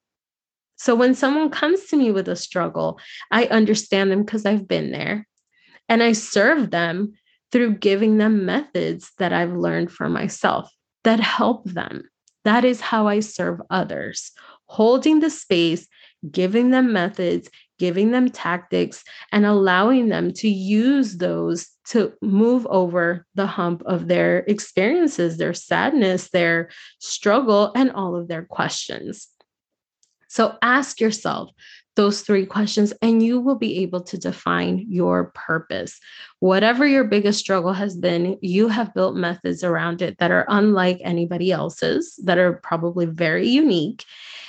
So 0.76 0.96
when 0.96 1.16
someone 1.16 1.50
comes 1.50 1.86
to 1.86 1.98
me 1.98 2.12
with 2.12 2.28
a 2.28 2.36
struggle, 2.36 3.00
I 3.32 3.46
understand 3.46 4.12
them 4.12 4.24
because 4.24 4.46
I've 4.46 4.68
been 4.68 4.92
there 4.92 5.28
and 5.88 6.02
I 6.02 6.14
serve 6.14 6.72
them 6.72 7.14
through 7.52 7.76
giving 7.76 8.18
them 8.18 8.46
methods 8.46 9.12
that 9.20 9.32
I've 9.32 9.54
learned 9.54 9.92
for 9.92 10.10
myself 10.10 10.72
that 11.04 11.20
help 11.20 11.66
them. 11.66 12.04
That 12.44 12.66
is 12.66 12.82
how 12.82 13.08
I 13.08 13.20
serve 13.20 13.62
others, 13.70 14.32
holding 14.66 15.20
the 15.20 15.30
space, 15.30 15.88
giving 16.30 16.72
them 16.72 16.92
methods, 16.92 17.50
giving 17.80 18.12
them 18.12 18.30
tactics, 18.30 19.04
and 19.32 19.46
allowing 19.46 20.10
them 20.10 20.32
to 20.34 20.50
use 20.50 21.18
those 21.18 21.70
to 21.90 22.14
move 22.22 22.66
over 22.70 23.26
the 23.36 23.46
hump 23.46 23.84
of 23.86 24.08
their 24.08 24.40
experiences, 24.40 25.38
their 25.38 25.54
sadness, 25.54 26.30
their 26.30 26.70
struggle, 27.00 27.72
and 27.76 27.92
all 27.92 28.16
of 28.16 28.28
their 28.28 28.44
questions. 28.44 29.28
So 30.30 30.58
ask 30.62 31.00
yourself 31.00 31.52
those 31.96 32.22
three 32.22 32.46
questions, 32.46 32.94
and 33.02 33.22
you 33.22 33.40
will 33.40 33.56
be 33.56 33.80
able 33.80 34.02
to 34.02 34.18
define 34.18 34.86
your 34.90 35.26
purpose. 35.36 36.00
Whatever 36.40 36.88
your 36.88 37.04
biggest 37.04 37.40
struggle 37.40 37.74
has 37.74 37.96
been, 37.96 38.38
you 38.42 38.68
have 38.68 38.94
built 38.94 39.16
methods 39.16 39.64
around 39.64 40.02
it 40.02 40.18
that 40.18 40.32
are 40.32 40.46
unlike 40.50 41.00
anybody 41.04 41.52
else's, 41.52 42.20
that 42.24 42.38
are 42.38 42.54
probably 42.54 43.06
very 43.06 43.48
unique 43.48 44.04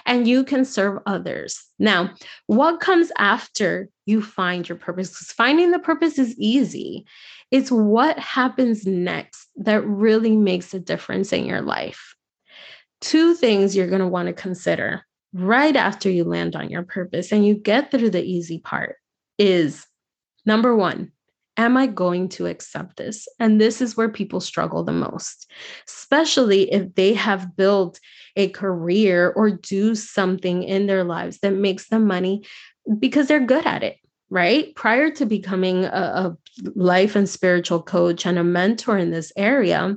and 0.06 0.28
you 0.28 0.44
can 0.44 0.64
serve 0.64 1.02
others. 1.06 1.64
Now, 1.78 2.14
what 2.46 2.80
comes 2.80 3.10
after 3.18 3.88
you 4.06 4.22
find 4.22 4.68
your 4.68 4.78
purpose? 4.78 5.10
Because 5.10 5.32
finding 5.32 5.70
the 5.70 5.78
purpose 5.78 6.18
is 6.18 6.38
easy. 6.38 7.06
It's 7.50 7.70
what 7.70 8.18
happens 8.18 8.86
next 8.86 9.48
that 9.56 9.86
really 9.86 10.36
makes 10.36 10.74
a 10.74 10.80
difference 10.80 11.32
in 11.32 11.46
your 11.46 11.62
life. 11.62 12.14
Two 13.00 13.34
things 13.34 13.74
you're 13.74 13.88
going 13.88 14.00
to 14.00 14.08
want 14.08 14.28
to 14.28 14.32
consider 14.32 15.04
right 15.34 15.74
after 15.74 16.08
you 16.08 16.24
land 16.24 16.54
on 16.54 16.70
your 16.70 16.84
purpose 16.84 17.32
and 17.32 17.44
you 17.44 17.54
get 17.54 17.90
through 17.90 18.10
the 18.10 18.22
easy 18.22 18.60
part 18.60 18.96
is 19.36 19.84
number 20.46 20.76
one, 20.76 21.10
am 21.56 21.76
I 21.76 21.88
going 21.88 22.28
to 22.30 22.46
accept 22.46 22.96
this? 22.96 23.26
And 23.40 23.60
this 23.60 23.80
is 23.80 23.96
where 23.96 24.08
people 24.08 24.40
struggle 24.40 24.84
the 24.84 24.92
most, 24.92 25.50
especially 25.88 26.72
if 26.72 26.94
they 26.94 27.14
have 27.14 27.56
built 27.56 27.98
a 28.36 28.48
career 28.48 29.32
or 29.36 29.50
do 29.50 29.94
something 29.94 30.62
in 30.62 30.86
their 30.86 31.04
lives 31.04 31.38
that 31.40 31.52
makes 31.52 31.88
them 31.88 32.06
money 32.06 32.44
because 32.98 33.26
they're 33.26 33.44
good 33.44 33.66
at 33.66 33.82
it. 33.82 33.96
Right. 34.30 34.74
Prior 34.74 35.10
to 35.10 35.26
becoming 35.26 35.84
a, 35.84 35.88
a 35.88 36.36
life 36.74 37.14
and 37.14 37.28
spiritual 37.28 37.82
coach 37.82 38.26
and 38.26 38.38
a 38.38 38.44
mentor 38.44 38.98
in 38.98 39.10
this 39.10 39.32
area, 39.36 39.96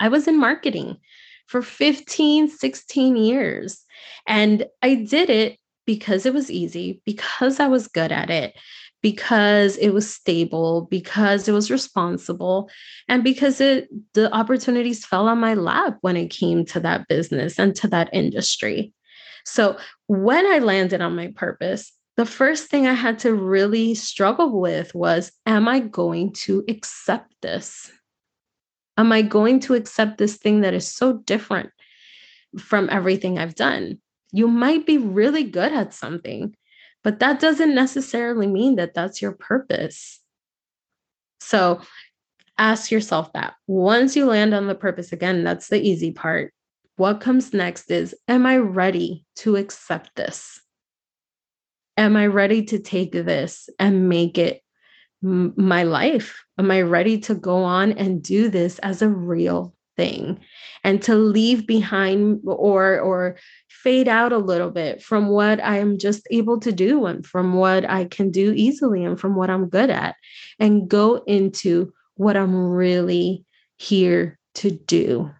I 0.00 0.08
was 0.08 0.26
in 0.26 0.38
marketing 0.38 0.98
for 1.46 1.62
15, 1.62 2.48
16 2.48 3.16
years. 3.16 3.84
And 4.26 4.66
I 4.82 4.96
did 4.96 5.30
it 5.30 5.58
because 5.86 6.26
it 6.26 6.34
was 6.34 6.50
easy, 6.50 7.00
because 7.04 7.60
I 7.60 7.68
was 7.68 7.88
good 7.88 8.10
at 8.12 8.28
it, 8.28 8.56
because 9.02 9.76
it 9.76 9.90
was 9.90 10.12
stable, 10.12 10.88
because 10.90 11.48
it 11.48 11.52
was 11.52 11.70
responsible, 11.70 12.68
and 13.08 13.22
because 13.22 13.60
it 13.60 13.88
the 14.14 14.32
opportunities 14.34 15.06
fell 15.06 15.28
on 15.28 15.38
my 15.38 15.54
lap 15.54 15.98
when 16.00 16.16
it 16.16 16.28
came 16.28 16.64
to 16.66 16.80
that 16.80 17.06
business 17.08 17.58
and 17.58 17.74
to 17.76 17.88
that 17.88 18.10
industry. 18.12 18.92
So 19.44 19.78
when 20.08 20.44
I 20.44 20.58
landed 20.58 21.00
on 21.00 21.14
my 21.14 21.32
purpose, 21.36 21.92
the 22.16 22.26
first 22.26 22.68
thing 22.68 22.86
I 22.86 22.94
had 22.94 23.20
to 23.20 23.32
really 23.32 23.94
struggle 23.94 24.60
with 24.60 24.92
was 24.94 25.30
Am 25.46 25.68
I 25.68 25.80
going 25.80 26.32
to 26.44 26.64
accept 26.68 27.32
this? 27.42 27.92
Am 28.96 29.12
I 29.12 29.22
going 29.22 29.60
to 29.60 29.74
accept 29.74 30.18
this 30.18 30.36
thing 30.36 30.62
that 30.62 30.74
is 30.74 30.90
so 30.90 31.18
different 31.18 31.70
from 32.58 32.88
everything 32.90 33.38
I've 33.38 33.54
done? 33.54 34.00
You 34.32 34.48
might 34.48 34.86
be 34.86 34.98
really 34.98 35.44
good 35.44 35.72
at 35.72 35.94
something, 35.94 36.54
but 37.04 37.20
that 37.20 37.40
doesn't 37.40 37.74
necessarily 37.74 38.46
mean 38.46 38.76
that 38.76 38.94
that's 38.94 39.20
your 39.20 39.32
purpose. 39.32 40.20
So 41.40 41.80
ask 42.58 42.90
yourself 42.90 43.32
that. 43.34 43.54
Once 43.66 44.16
you 44.16 44.26
land 44.26 44.54
on 44.54 44.66
the 44.66 44.74
purpose, 44.74 45.12
again, 45.12 45.44
that's 45.44 45.68
the 45.68 45.80
easy 45.80 46.10
part. 46.10 46.52
What 46.96 47.20
comes 47.20 47.52
next 47.52 47.90
is 47.90 48.14
Am 48.26 48.46
I 48.46 48.56
ready 48.56 49.24
to 49.36 49.56
accept 49.56 50.16
this? 50.16 50.60
Am 51.96 52.16
I 52.16 52.26
ready 52.26 52.64
to 52.64 52.78
take 52.78 53.12
this 53.12 53.68
and 53.78 54.08
make 54.08 54.38
it 54.38 54.62
my 55.22 55.82
life? 55.82 56.42
Am 56.58 56.70
I 56.70 56.82
ready 56.82 57.18
to 57.20 57.34
go 57.34 57.62
on 57.64 57.92
and 57.92 58.22
do 58.22 58.48
this 58.48 58.78
as 58.80 59.02
a 59.02 59.08
real 59.08 59.74
thing 59.96 60.38
and 60.84 61.02
to 61.02 61.14
leave 61.14 61.66
behind 61.66 62.40
or 62.44 63.00
or 63.00 63.36
fade 63.68 64.08
out 64.08 64.32
a 64.32 64.38
little 64.38 64.70
bit 64.70 65.02
from 65.02 65.28
what 65.28 65.62
I 65.62 65.78
am 65.78 65.98
just 65.98 66.26
able 66.30 66.60
to 66.60 66.72
do 66.72 67.06
and 67.06 67.24
from 67.24 67.54
what 67.54 67.88
I 67.88 68.04
can 68.04 68.30
do 68.30 68.52
easily 68.52 69.04
and 69.04 69.18
from 69.18 69.36
what 69.36 69.48
I'm 69.48 69.68
good 69.68 69.90
at 69.90 70.16
and 70.58 70.88
go 70.88 71.22
into 71.26 71.92
what 72.16 72.36
I'm 72.36 72.54
really 72.54 73.44
here 73.78 74.38
to 74.56 74.70
do. 74.70 75.30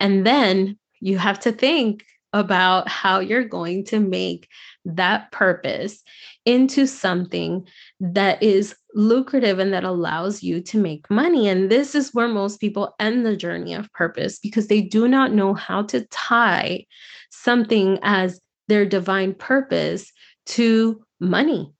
And 0.00 0.26
then 0.26 0.78
you 1.00 1.18
have 1.18 1.40
to 1.40 1.52
think 1.52 2.04
about 2.32 2.88
how 2.88 3.20
you're 3.20 3.44
going 3.44 3.84
to 3.84 4.00
make 4.00 4.48
that 4.84 5.30
purpose 5.32 6.02
into 6.44 6.86
something 6.86 7.66
that 8.00 8.42
is 8.42 8.74
lucrative 8.94 9.58
and 9.58 9.72
that 9.72 9.84
allows 9.84 10.42
you 10.42 10.60
to 10.60 10.78
make 10.78 11.10
money. 11.10 11.48
And 11.48 11.70
this 11.70 11.94
is 11.94 12.14
where 12.14 12.28
most 12.28 12.60
people 12.60 12.94
end 12.98 13.24
the 13.24 13.36
journey 13.36 13.74
of 13.74 13.92
purpose 13.92 14.38
because 14.38 14.68
they 14.68 14.80
do 14.80 15.08
not 15.08 15.32
know 15.32 15.54
how 15.54 15.82
to 15.84 16.04
tie 16.06 16.86
something 17.30 17.98
as 18.02 18.40
their 18.68 18.84
divine 18.84 19.34
purpose 19.34 20.12
to 20.46 21.02
money 21.20 21.72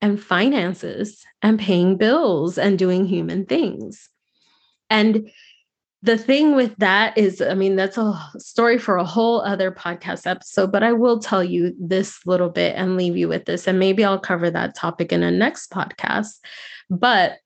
and 0.00 0.22
finances 0.22 1.24
and 1.42 1.58
paying 1.58 1.96
bills 1.96 2.58
and 2.58 2.78
doing 2.78 3.06
human 3.06 3.46
things. 3.46 4.08
And 4.90 5.30
the 6.04 6.18
thing 6.18 6.54
with 6.54 6.76
that 6.76 7.16
is, 7.16 7.40
I 7.40 7.54
mean, 7.54 7.76
that's 7.76 7.96
a 7.96 8.14
story 8.36 8.76
for 8.76 8.98
a 8.98 9.04
whole 9.04 9.40
other 9.40 9.72
podcast 9.72 10.26
episode, 10.26 10.70
but 10.70 10.82
I 10.82 10.92
will 10.92 11.18
tell 11.18 11.42
you 11.42 11.74
this 11.80 12.26
little 12.26 12.50
bit 12.50 12.76
and 12.76 12.98
leave 12.98 13.16
you 13.16 13.26
with 13.26 13.46
this. 13.46 13.66
And 13.66 13.78
maybe 13.78 14.04
I'll 14.04 14.18
cover 14.18 14.50
that 14.50 14.74
topic 14.74 15.12
in 15.12 15.22
a 15.22 15.30
next 15.30 15.70
podcast. 15.70 16.40
But 16.90 17.38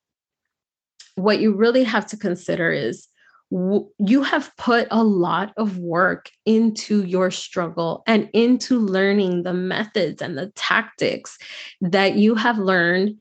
what 1.15 1.39
you 1.39 1.55
really 1.55 1.85
have 1.85 2.05
to 2.07 2.17
consider 2.17 2.69
is 2.69 3.07
you 3.49 4.23
have 4.23 4.51
put 4.57 4.89
a 4.91 5.05
lot 5.05 5.53
of 5.55 5.77
work 5.77 6.29
into 6.45 7.05
your 7.05 7.31
struggle 7.31 8.03
and 8.07 8.29
into 8.33 8.77
learning 8.77 9.43
the 9.43 9.53
methods 9.53 10.21
and 10.21 10.37
the 10.37 10.51
tactics 10.55 11.37
that 11.79 12.15
you 12.15 12.35
have 12.35 12.57
learned 12.57 13.15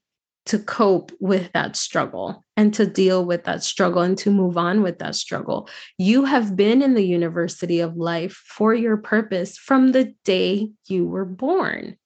to 0.49 0.59
cope 0.59 1.12
with 1.21 1.52
that 1.52 1.76
struggle 1.76 2.45
and 2.57 2.73
to 2.75 2.87
deal 2.87 3.25
with 3.25 3.45
that 3.45 3.62
struggle 3.62 4.02
and 4.02 4.17
to 4.19 4.31
move 4.31 4.57
on 4.57 4.83
with 4.83 4.99
that 4.99 5.14
struggle. 5.14 5.69
You 5.99 6.25
have 6.25 6.57
been 6.57 6.83
in 6.83 6.95
the 6.95 7.07
university 7.07 7.81
of 7.81 7.97
life 7.97 8.43
for 8.47 8.75
your 8.75 8.97
purpose 8.97 9.57
from 9.57 9.93
the 9.93 10.14
day 10.25 10.71
you 10.87 11.07
were 11.07 11.26
born. 11.26 11.97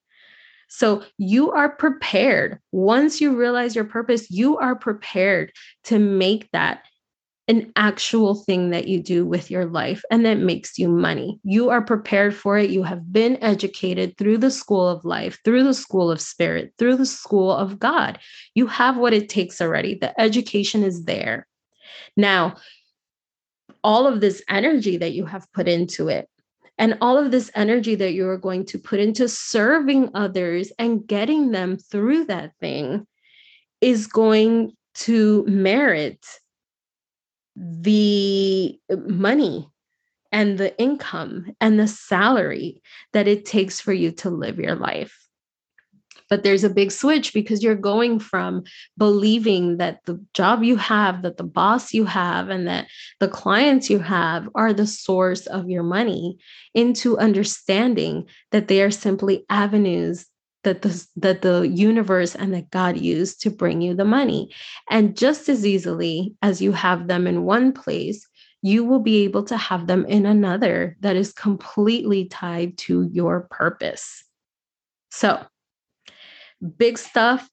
So 0.68 1.04
you 1.18 1.52
are 1.52 1.68
prepared. 1.68 2.58
Once 2.72 3.20
you 3.20 3.36
realize 3.36 3.76
your 3.76 3.84
purpose, 3.84 4.30
you 4.30 4.58
are 4.58 4.74
prepared 4.74 5.52
to 5.84 5.98
make 5.98 6.50
that 6.52 6.82
an 7.48 7.72
actual 7.74 8.34
thing 8.34 8.70
that 8.70 8.86
you 8.86 9.02
do 9.02 9.26
with 9.26 9.50
your 9.50 9.66
life 9.66 10.02
and 10.10 10.24
that 10.24 10.38
makes 10.38 10.78
you 10.78 10.88
money. 10.88 11.40
You 11.42 11.70
are 11.70 11.82
prepared 11.82 12.34
for 12.34 12.56
it. 12.56 12.70
You 12.70 12.84
have 12.84 13.12
been 13.12 13.36
educated 13.42 14.16
through 14.16 14.38
the 14.38 14.50
school 14.50 14.88
of 14.88 15.04
life, 15.04 15.38
through 15.44 15.64
the 15.64 15.74
school 15.74 16.10
of 16.10 16.20
spirit, 16.20 16.72
through 16.78 16.96
the 16.96 17.06
school 17.06 17.50
of 17.50 17.78
God. 17.78 18.20
You 18.54 18.68
have 18.68 18.96
what 18.96 19.12
it 19.12 19.28
takes 19.28 19.60
already. 19.60 19.94
The 19.94 20.18
education 20.20 20.84
is 20.84 21.04
there. 21.04 21.48
Now, 22.16 22.56
all 23.82 24.06
of 24.06 24.20
this 24.20 24.42
energy 24.48 24.96
that 24.98 25.12
you 25.12 25.26
have 25.26 25.50
put 25.52 25.66
into 25.66 26.08
it, 26.08 26.28
and 26.78 26.96
all 27.00 27.18
of 27.18 27.30
this 27.30 27.50
energy 27.54 27.96
that 27.96 28.12
you 28.12 28.28
are 28.28 28.38
going 28.38 28.64
to 28.66 28.78
put 28.78 29.00
into 29.00 29.28
serving 29.28 30.10
others 30.14 30.72
and 30.78 31.06
getting 31.06 31.50
them 31.50 31.76
through 31.76 32.24
that 32.26 32.52
thing 32.60 33.06
is 33.80 34.06
going 34.06 34.72
to 34.94 35.44
merit 35.46 36.24
the 37.56 38.78
uh, 38.90 38.96
money 38.96 39.68
and 40.30 40.56
the 40.58 40.76
income 40.78 41.54
and 41.60 41.78
the 41.78 41.88
salary 41.88 42.80
that 43.12 43.28
it 43.28 43.44
takes 43.44 43.80
for 43.80 43.92
you 43.92 44.10
to 44.12 44.30
live 44.30 44.58
your 44.58 44.74
life. 44.74 45.18
But 46.30 46.44
there's 46.44 46.64
a 46.64 46.70
big 46.70 46.90
switch 46.90 47.34
because 47.34 47.62
you're 47.62 47.74
going 47.74 48.18
from 48.18 48.64
believing 48.96 49.76
that 49.76 49.98
the 50.06 50.18
job 50.32 50.62
you 50.62 50.76
have, 50.76 51.20
that 51.22 51.36
the 51.36 51.44
boss 51.44 51.92
you 51.92 52.06
have, 52.06 52.48
and 52.48 52.66
that 52.66 52.86
the 53.20 53.28
clients 53.28 53.90
you 53.90 53.98
have 53.98 54.48
are 54.54 54.72
the 54.72 54.86
source 54.86 55.46
of 55.46 55.68
your 55.68 55.82
money 55.82 56.38
into 56.72 57.18
understanding 57.18 58.26
that 58.50 58.68
they 58.68 58.80
are 58.80 58.90
simply 58.90 59.44
avenues 59.50 60.24
that 60.64 60.82
the 60.82 61.06
that 61.16 61.42
the 61.42 61.68
universe 61.68 62.34
and 62.34 62.54
that 62.54 62.70
God 62.70 62.96
used 62.96 63.40
to 63.42 63.50
bring 63.50 63.80
you 63.80 63.94
the 63.94 64.04
money. 64.04 64.52
And 64.90 65.16
just 65.16 65.48
as 65.48 65.66
easily 65.66 66.34
as 66.42 66.62
you 66.62 66.72
have 66.72 67.08
them 67.08 67.26
in 67.26 67.44
one 67.44 67.72
place, 67.72 68.26
you 68.62 68.84
will 68.84 69.00
be 69.00 69.24
able 69.24 69.44
to 69.44 69.56
have 69.56 69.86
them 69.86 70.06
in 70.06 70.24
another 70.24 70.96
that 71.00 71.16
is 71.16 71.32
completely 71.32 72.26
tied 72.26 72.78
to 72.78 73.08
your 73.12 73.48
purpose. 73.50 74.24
So, 75.10 75.44
big 76.78 76.96
stuff, 76.96 77.48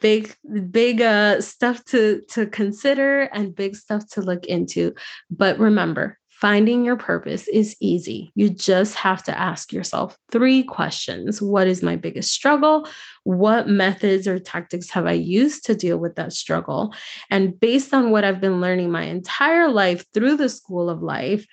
big 0.00 0.36
big 0.70 1.00
uh 1.00 1.40
stuff 1.40 1.84
to 1.86 2.22
to 2.30 2.46
consider 2.46 3.22
and 3.22 3.54
big 3.54 3.74
stuff 3.74 4.06
to 4.10 4.20
look 4.20 4.44
into. 4.46 4.94
But 5.30 5.58
remember, 5.58 6.18
Finding 6.44 6.84
your 6.84 6.96
purpose 6.96 7.48
is 7.48 7.74
easy. 7.80 8.30
You 8.34 8.50
just 8.50 8.96
have 8.96 9.22
to 9.22 9.38
ask 9.38 9.72
yourself 9.72 10.18
three 10.30 10.62
questions 10.62 11.40
What 11.40 11.66
is 11.66 11.82
my 11.82 11.96
biggest 11.96 12.32
struggle? 12.32 12.86
What 13.22 13.66
methods 13.66 14.28
or 14.28 14.38
tactics 14.38 14.90
have 14.90 15.06
I 15.06 15.12
used 15.12 15.64
to 15.64 15.74
deal 15.74 15.96
with 15.96 16.16
that 16.16 16.34
struggle? 16.34 16.94
And 17.30 17.58
based 17.58 17.94
on 17.94 18.10
what 18.10 18.24
I've 18.24 18.42
been 18.42 18.60
learning 18.60 18.90
my 18.90 19.04
entire 19.04 19.70
life 19.70 20.04
through 20.12 20.36
the 20.36 20.50
school 20.50 20.90
of 20.90 21.02
life, 21.02 21.46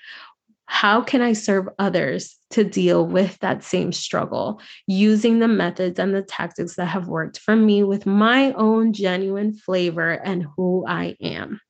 how 0.65 0.99
can 0.99 1.21
I 1.21 1.31
serve 1.31 1.69
others 1.79 2.35
to 2.49 2.65
deal 2.65 3.07
with 3.07 3.39
that 3.39 3.63
same 3.63 3.93
struggle 3.93 4.59
using 4.87 5.39
the 5.39 5.47
methods 5.47 5.99
and 5.99 6.13
the 6.13 6.21
tactics 6.21 6.75
that 6.75 6.87
have 6.87 7.07
worked 7.07 7.39
for 7.39 7.55
me 7.55 7.83
with 7.83 8.05
my 8.05 8.51
own 8.57 8.91
genuine 8.91 9.53
flavor 9.53 10.11
and 10.11 10.45
who 10.57 10.83
I 10.85 11.15
am? 11.21 11.61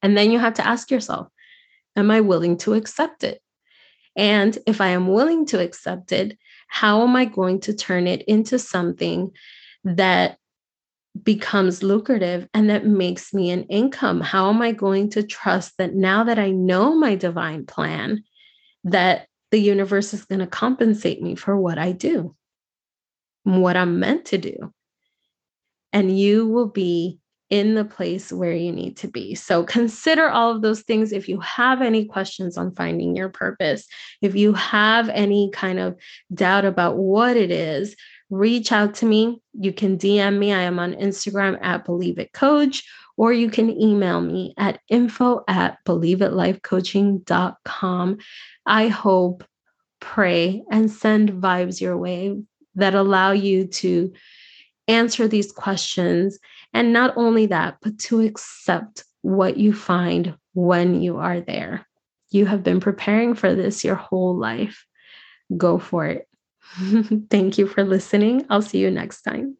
And 0.00 0.16
then 0.16 0.30
you 0.30 0.38
have 0.38 0.54
to 0.54 0.66
ask 0.66 0.92
yourself, 0.92 1.26
Am 1.96 2.10
I 2.10 2.20
willing 2.20 2.56
to 2.58 2.74
accept 2.74 3.24
it? 3.24 3.40
And 4.16 4.56
if 4.66 4.80
I 4.80 4.88
am 4.88 5.08
willing 5.08 5.46
to 5.46 5.60
accept 5.60 6.12
it, 6.12 6.36
how 6.68 7.02
am 7.02 7.16
I 7.16 7.24
going 7.24 7.60
to 7.60 7.74
turn 7.74 8.06
it 8.06 8.22
into 8.22 8.58
something 8.58 9.32
that 9.84 10.38
becomes 11.20 11.82
lucrative 11.82 12.48
and 12.54 12.70
that 12.70 12.86
makes 12.86 13.34
me 13.34 13.50
an 13.50 13.64
income? 13.64 14.20
How 14.20 14.48
am 14.48 14.62
I 14.62 14.72
going 14.72 15.10
to 15.10 15.22
trust 15.22 15.76
that 15.78 15.94
now 15.94 16.24
that 16.24 16.38
I 16.38 16.50
know 16.50 16.94
my 16.94 17.14
divine 17.14 17.66
plan, 17.66 18.24
that 18.84 19.26
the 19.50 19.58
universe 19.58 20.14
is 20.14 20.24
going 20.24 20.38
to 20.38 20.46
compensate 20.46 21.20
me 21.20 21.34
for 21.34 21.56
what 21.56 21.78
I 21.78 21.92
do, 21.92 22.34
what 23.44 23.76
I'm 23.76 23.98
meant 24.00 24.26
to 24.26 24.38
do? 24.38 24.72
And 25.92 26.16
you 26.16 26.46
will 26.46 26.68
be 26.68 27.18
in 27.50 27.74
the 27.74 27.84
place 27.84 28.32
where 28.32 28.54
you 28.54 28.72
need 28.72 28.96
to 28.96 29.08
be. 29.08 29.34
So 29.34 29.64
consider 29.64 30.30
all 30.30 30.54
of 30.54 30.62
those 30.62 30.82
things. 30.82 31.10
If 31.12 31.28
you 31.28 31.40
have 31.40 31.82
any 31.82 32.04
questions 32.04 32.56
on 32.56 32.72
finding 32.74 33.16
your 33.16 33.28
purpose, 33.28 33.88
if 34.22 34.36
you 34.36 34.52
have 34.54 35.08
any 35.08 35.50
kind 35.52 35.80
of 35.80 35.98
doubt 36.32 36.64
about 36.64 36.96
what 36.96 37.36
it 37.36 37.50
is, 37.50 37.96
reach 38.30 38.70
out 38.70 38.94
to 38.94 39.04
me. 39.04 39.42
You 39.52 39.72
can 39.72 39.98
DM 39.98 40.38
me. 40.38 40.52
I 40.52 40.62
am 40.62 40.78
on 40.78 40.94
Instagram 40.94 41.58
at 41.60 41.84
Believe 41.84 42.20
It 42.20 42.32
Coach, 42.32 42.84
or 43.16 43.32
you 43.32 43.50
can 43.50 43.68
email 43.70 44.20
me 44.20 44.54
at 44.56 44.78
info 44.88 45.42
at 45.48 45.84
believeitLifeCoaching.com. 45.84 48.18
I 48.64 48.86
hope, 48.86 49.42
pray, 49.98 50.62
and 50.70 50.88
send 50.88 51.32
vibes 51.32 51.80
your 51.80 51.98
way 51.98 52.40
that 52.76 52.94
allow 52.94 53.32
you 53.32 53.66
to 53.66 54.12
answer 54.86 55.26
these 55.28 55.50
questions 55.52 56.38
and 56.72 56.92
not 56.92 57.14
only 57.16 57.46
that, 57.46 57.78
but 57.82 57.98
to 57.98 58.20
accept 58.20 59.04
what 59.22 59.56
you 59.56 59.72
find 59.72 60.34
when 60.54 61.00
you 61.00 61.18
are 61.18 61.40
there. 61.40 61.86
You 62.30 62.46
have 62.46 62.62
been 62.62 62.80
preparing 62.80 63.34
for 63.34 63.54
this 63.54 63.84
your 63.84 63.96
whole 63.96 64.36
life. 64.36 64.86
Go 65.56 65.78
for 65.78 66.06
it. 66.06 66.28
Thank 67.30 67.58
you 67.58 67.66
for 67.66 67.84
listening. 67.84 68.46
I'll 68.48 68.62
see 68.62 68.78
you 68.78 68.90
next 68.90 69.22
time. 69.22 69.56